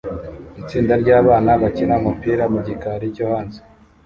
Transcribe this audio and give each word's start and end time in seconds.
Itsinda 0.61 0.93
ryabana 1.01 1.51
bakina 1.61 1.93
umupira 2.01 2.43
mu 2.53 2.59
gikari 2.67 3.05
cyo 3.15 3.25
hanze 3.31 3.59